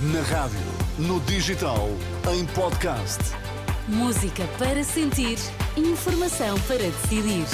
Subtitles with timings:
[0.00, 0.60] Na rádio,
[0.96, 1.88] no digital,
[2.32, 3.18] em podcast.
[3.88, 5.36] Música para sentir,
[5.76, 7.44] informação para decidir.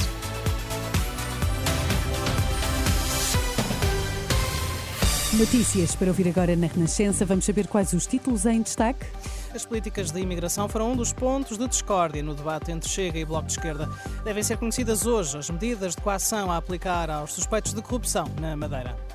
[5.33, 7.24] Notícias para ouvir agora na Renascença.
[7.24, 9.06] Vamos saber quais os títulos em destaque.
[9.54, 13.24] As políticas de imigração foram um dos pontos de discórdia no debate entre Chega e
[13.24, 13.88] Bloco de Esquerda.
[14.22, 18.55] Devem ser conhecidas hoje as medidas de coação a aplicar aos suspeitos de corrupção na
[18.55, 19.13] Madeira.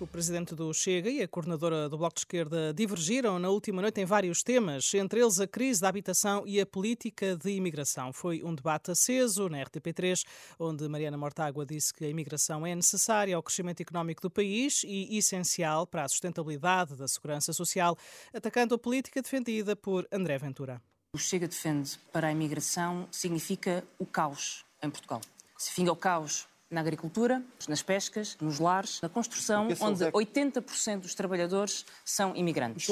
[0.00, 4.00] O presidente do Chega e a coordenadora do Bloco de Esquerda divergiram na última noite
[4.00, 8.10] em vários temas, entre eles a crise da habitação e a política de imigração.
[8.10, 10.24] Foi um debate aceso na RTP3,
[10.58, 15.18] onde Mariana Mortágua disse que a imigração é necessária ao crescimento económico do país e
[15.18, 17.94] essencial para a sustentabilidade da segurança social,
[18.32, 20.80] atacando a política defendida por André Ventura.
[21.12, 25.20] O Chega defende para a imigração significa o caos em Portugal.
[25.58, 31.14] Se finga o caos na agricultura, nas pescas, nos lares, na construção, onde 80% dos
[31.14, 32.88] trabalhadores são imigrantes.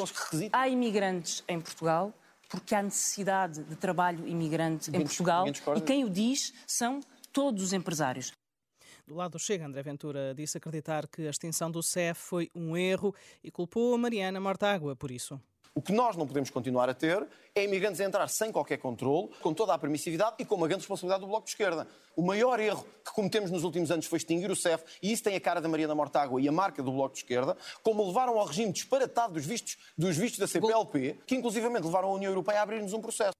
[0.53, 2.13] Há imigrantes em Portugal
[2.49, 7.01] porque há necessidade de trabalho imigrante em Portugal e quem o diz são
[7.33, 8.33] todos os empresários.
[9.07, 12.77] Do lado do Chega, André Ventura disse acreditar que a extinção do CEF foi um
[12.77, 15.41] erro e culpou a Mariana Mortágua por isso.
[15.79, 19.29] O que nós não podemos continuar a ter é imigrantes a entrar sem qualquer controle,
[19.41, 21.87] com toda a permissividade e com uma grande responsabilidade do Bloco de Esquerda.
[22.17, 25.37] O maior erro que cometemos nos últimos anos foi extinguir o CEF, e isso tem
[25.37, 28.37] a cara da Maria da Mortágua e a marca do Bloco de Esquerda, como levaram
[28.41, 32.59] ao regime disparatado dos vistos, dos vistos da CPLP, que inclusivamente levaram a União Europeia
[32.59, 33.39] a abrir-nos um processo.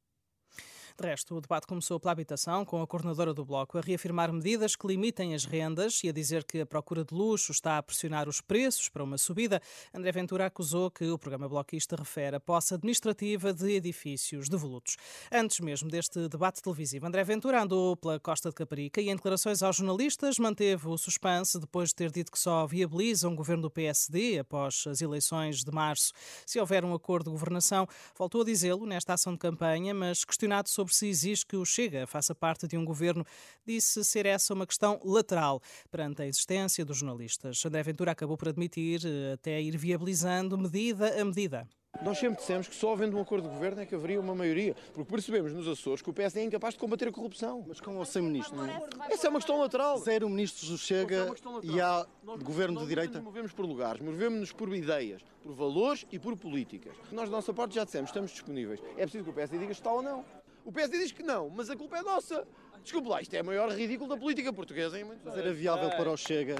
[1.01, 4.75] De resto, o debate começou pela habitação, com a coordenadora do Bloco a reafirmar medidas
[4.75, 8.29] que limitem as rendas e a dizer que a procura de luxo está a pressionar
[8.29, 9.63] os preços para uma subida.
[9.95, 14.97] André Ventura acusou que o programa bloquista refere a posse administrativa de edifícios devolutos.
[15.31, 19.63] Antes mesmo deste debate televisivo, André Ventura andou pela Costa de Caparica e, em declarações
[19.63, 23.71] aos jornalistas, manteve o suspense depois de ter dito que só viabiliza um governo do
[23.71, 26.13] PSD após as eleições de março.
[26.45, 30.69] Se houver um acordo de governação, voltou a dizê-lo nesta ação de campanha, mas questionado
[30.69, 33.25] sobre sobre se exige que o Chega faça parte de um governo,
[33.67, 35.61] disse ser essa uma questão lateral
[35.91, 37.65] perante a existência dos jornalistas.
[37.65, 41.69] André Ventura acabou por admitir eh, até ir viabilizando medida a medida.
[42.03, 44.77] Nós sempre dissemos que só havendo um acordo de governo é que haveria uma maioria,
[44.93, 47.65] porque percebemos nos Açores que o PSD é incapaz de combater a corrupção.
[47.67, 48.57] Mas com ou sem ministro?
[48.57, 48.81] Não é?
[49.11, 49.99] Essa é uma questão lateral.
[49.99, 53.15] Zero ministros do Chega é e há nós, governo de direita?
[53.15, 56.95] Nós movemos por lugares, movemos-nos por ideias, por valores e por políticas.
[57.11, 58.81] Nós, da nossa parte, já dissemos, estamos disponíveis.
[58.97, 60.25] É preciso que o PSD diga se está ou não.
[60.69, 62.47] O PSD diz que não, mas a culpa é nossa.
[62.83, 65.01] Desculpe lá, isto é o maior ridículo da política portuguesa.
[65.01, 65.11] Hein?
[65.25, 66.57] Mas era viável para o Chega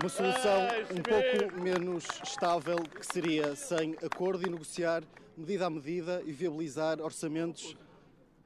[0.00, 5.04] uma solução um pouco menos estável, que seria sem acordo e negociar
[5.36, 7.76] medida a medida e viabilizar orçamentos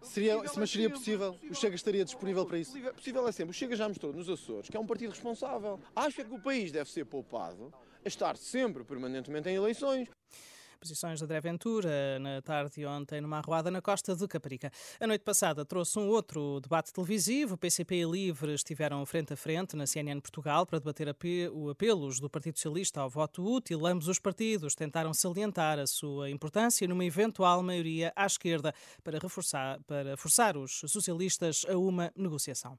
[0.03, 1.37] Seria, mas seria possível?
[1.49, 2.73] O Chega estaria disponível para isso?
[2.73, 3.51] Possível, possível é sempre.
[3.53, 5.79] O Chega já mostrou nos Açores que é um partido responsável.
[5.95, 7.73] Acho que o país deve ser poupado
[8.05, 10.09] a estar sempre, permanentemente em eleições.
[10.81, 14.71] Posições de André Ventura na tarde de ontem numa arruada na costa de Caparica.
[15.01, 17.55] A noite passada trouxe um outro debate televisivo.
[17.55, 21.09] O PCP e Livre estiveram frente a frente na CNN Portugal para debater
[21.53, 23.85] o apelos do Partido Socialista ao voto útil.
[23.87, 28.73] Ambos os partidos tentaram salientar a sua importância numa eventual maioria à esquerda
[29.03, 32.79] para, reforçar, para forçar os socialistas a uma negociação.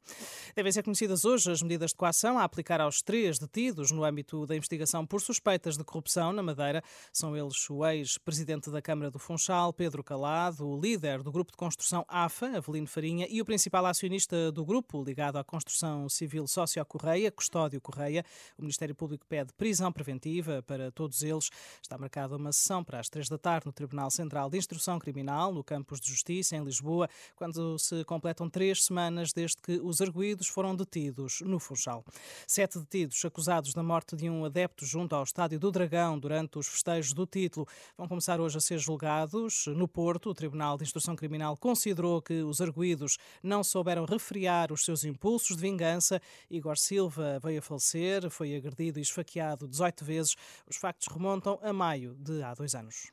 [0.56, 4.46] Devem ser conhecidas hoje as medidas de coação a aplicar aos três detidos no âmbito
[4.46, 6.82] da investigação por suspeitas de corrupção na Madeira.
[7.12, 11.58] São eles o ex-presidente da Câmara do Funchal, Pedro Calado, o líder do grupo de
[11.58, 16.84] construção AFA, Avelino Farinha, e o principal acionista do grupo, ligado à construção civil Sócio
[16.86, 18.24] Correia, Custódio Correia.
[18.58, 21.50] O Ministério Público pede prisão preventiva para todos eles.
[21.82, 25.54] Está marcada uma sessão para as três da tarde no Tribunal Central de Instrução Criminal,
[25.54, 30.48] no Campus de Justiça, em Lisboa, quando se completam três semanas desde que os arguídos
[30.48, 32.04] foram detidos no Funchal.
[32.48, 36.68] Sete detidos acusados da morte de um adepto junto ao Estádio do Dragão durante os
[36.68, 37.68] festejos do título
[37.98, 40.30] vão começar hoje a ser julgados no Porto.
[40.30, 45.56] O Tribunal de Instrução Criminal considerou que os arguídos não souberam refriar os seus impulsos
[45.56, 46.22] de vingança.
[46.50, 50.36] Igor Silva veio a falecer, foi agredido e esfaqueado 18 vezes.
[50.70, 53.12] Os factos remontam a maio de há dois anos.